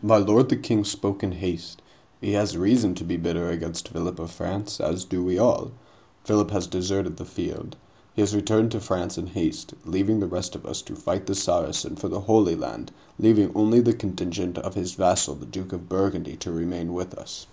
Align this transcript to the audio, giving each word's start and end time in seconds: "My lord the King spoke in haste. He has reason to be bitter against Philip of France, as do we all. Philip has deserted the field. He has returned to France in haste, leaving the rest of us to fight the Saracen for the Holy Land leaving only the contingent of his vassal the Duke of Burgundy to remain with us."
"My 0.00 0.18
lord 0.18 0.48
the 0.48 0.54
King 0.56 0.84
spoke 0.84 1.24
in 1.24 1.32
haste. 1.32 1.82
He 2.20 2.34
has 2.34 2.56
reason 2.56 2.94
to 2.94 3.02
be 3.04 3.16
bitter 3.16 3.50
against 3.50 3.88
Philip 3.88 4.20
of 4.20 4.30
France, 4.30 4.78
as 4.78 5.04
do 5.04 5.24
we 5.24 5.40
all. 5.40 5.72
Philip 6.22 6.52
has 6.52 6.68
deserted 6.68 7.16
the 7.16 7.24
field. 7.24 7.74
He 8.14 8.22
has 8.22 8.32
returned 8.32 8.70
to 8.70 8.80
France 8.80 9.18
in 9.18 9.26
haste, 9.26 9.74
leaving 9.84 10.20
the 10.20 10.28
rest 10.28 10.54
of 10.54 10.66
us 10.66 10.82
to 10.82 10.94
fight 10.94 11.26
the 11.26 11.34
Saracen 11.34 11.96
for 11.96 12.06
the 12.06 12.20
Holy 12.20 12.54
Land 12.54 12.92
leaving 13.18 13.50
only 13.56 13.80
the 13.80 13.92
contingent 13.92 14.56
of 14.56 14.74
his 14.74 14.92
vassal 14.92 15.34
the 15.34 15.46
Duke 15.46 15.72
of 15.72 15.88
Burgundy 15.88 16.36
to 16.36 16.52
remain 16.52 16.94
with 16.94 17.14
us." 17.18 17.48